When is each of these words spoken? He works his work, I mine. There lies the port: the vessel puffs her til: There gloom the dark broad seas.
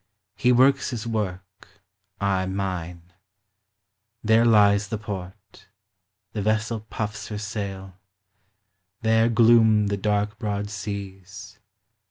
He 0.35 0.51
works 0.51 0.89
his 0.89 1.05
work, 1.05 1.67
I 2.19 2.47
mine. 2.47 3.13
There 4.23 4.45
lies 4.45 4.87
the 4.87 4.97
port: 4.97 5.67
the 6.33 6.41
vessel 6.41 6.79
puffs 6.89 7.27
her 7.27 7.37
til: 7.37 7.93
There 9.03 9.29
gloom 9.29 9.89
the 9.89 9.97
dark 9.97 10.39
broad 10.39 10.71
seas. 10.71 11.59